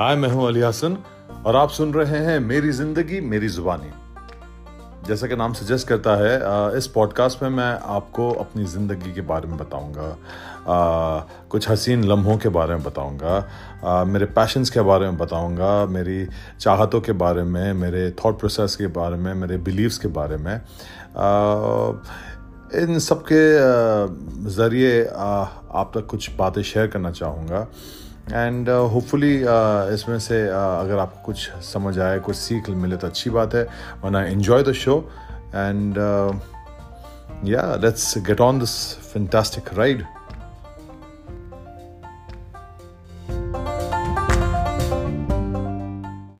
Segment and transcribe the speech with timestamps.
[0.00, 0.96] हाय, मैं हूँ अली हसन
[1.46, 3.90] और आप सुन रहे हैं मेरी ज़िंदगी, मेरी जुबानी।
[5.08, 9.48] जैसा कि नाम सजेस्ट करता है इस पॉडकास्ट में मैं आपको अपनी ज़िंदगी के बारे
[9.48, 10.16] में बताऊँगा
[11.50, 16.26] कुछ हसीन लम्हों के बारे में बताऊँगा मेरे पैशंस के बारे में बताऊँगा, मेरी
[16.60, 20.54] चाहतों के बारे में, मेरे थॉट प्रोसेस के बारे में, मेरे बिलीव्स के बारे में।
[22.82, 23.44] इन सब के
[24.50, 27.66] ज़रिए आप तक कुछ बातें शेयर करना चाहूँगा।
[28.32, 32.96] एंड होपफुली uh, uh, इसमें से uh, अगर आपको कुछ समझ आए कुछ सीख मिले
[32.96, 33.66] तो अच्छी बात है
[34.04, 34.98] वरना इन्जॉय द शो
[35.54, 35.98] एंड
[37.44, 38.76] या let's get on this
[39.12, 40.04] fantastic ride